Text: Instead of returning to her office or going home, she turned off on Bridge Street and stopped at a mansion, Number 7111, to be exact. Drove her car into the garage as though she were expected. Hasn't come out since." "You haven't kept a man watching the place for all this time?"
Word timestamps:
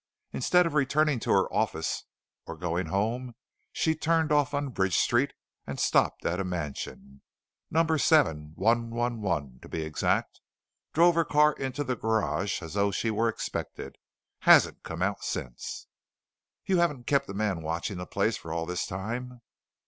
Instead 0.33 0.65
of 0.65 0.73
returning 0.73 1.19
to 1.19 1.29
her 1.29 1.45
office 1.53 2.05
or 2.47 2.57
going 2.57 2.87
home, 2.87 3.35
she 3.71 3.93
turned 3.93 4.31
off 4.31 4.51
on 4.51 4.69
Bridge 4.69 4.97
Street 4.97 5.31
and 5.67 5.79
stopped 5.79 6.25
at 6.25 6.39
a 6.39 6.43
mansion, 6.43 7.21
Number 7.69 7.99
7111, 7.99 9.59
to 9.61 9.69
be 9.69 9.83
exact. 9.83 10.41
Drove 10.91 11.13
her 11.13 11.23
car 11.23 11.53
into 11.53 11.83
the 11.83 11.95
garage 11.95 12.63
as 12.63 12.73
though 12.73 12.89
she 12.89 13.11
were 13.11 13.29
expected. 13.29 13.97
Hasn't 14.39 14.81
come 14.81 15.03
out 15.03 15.23
since." 15.23 15.85
"You 16.65 16.79
haven't 16.79 17.05
kept 17.05 17.29
a 17.29 17.35
man 17.35 17.61
watching 17.61 17.99
the 17.99 18.07
place 18.07 18.37
for 18.37 18.51
all 18.51 18.65
this 18.65 18.87
time?" 18.87 19.41